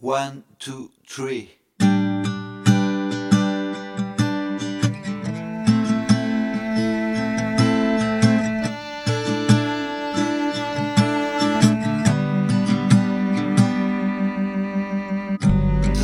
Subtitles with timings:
[0.00, 1.56] One, two, three.
[1.78, 1.86] The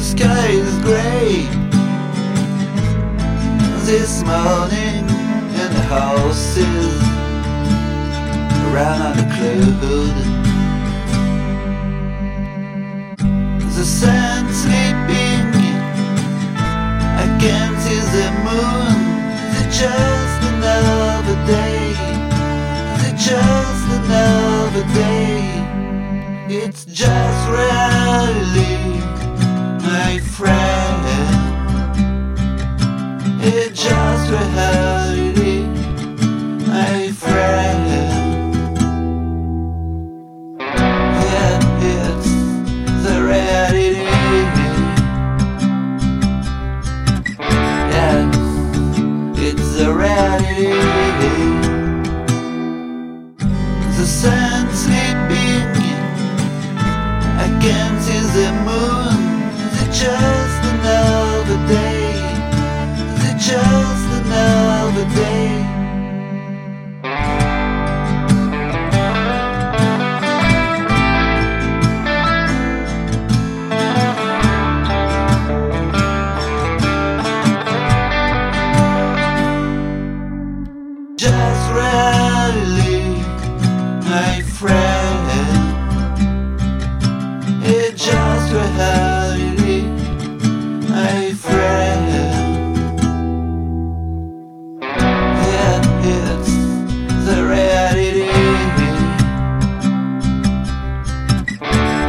[0.02, 1.46] sky is gray
[3.84, 6.66] this morning, and the houses
[8.72, 10.53] around on the cloud.
[13.84, 15.44] The sun sleeping,
[16.56, 18.96] I can see the moon.
[19.60, 21.92] It's just another day.
[23.04, 25.44] It's just another day.
[26.48, 28.74] It's just reality,
[29.84, 30.73] my friend.
[50.40, 51.52] The.
[53.98, 55.66] The sun sleeping,
[57.44, 57.48] I
[58.34, 59.20] the moon.
[59.92, 60.43] Just
[87.66, 89.84] It's just reality,
[90.86, 92.12] my friend.
[94.82, 96.54] Yeah, it's
[97.24, 98.28] the reality.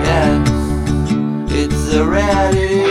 [0.04, 0.44] Yeah,
[1.48, 2.84] it's the reality.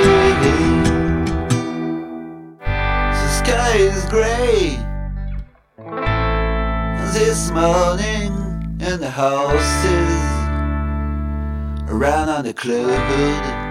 [2.80, 4.78] The sky is gray
[7.12, 8.32] this morning
[8.80, 10.33] in the houses
[11.94, 13.63] around on the cloud.